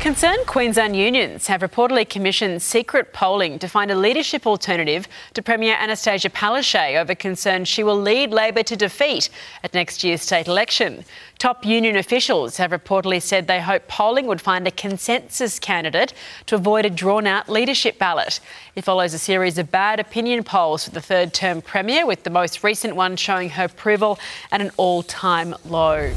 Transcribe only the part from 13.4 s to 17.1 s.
they hope polling would find a consensus candidate to avoid a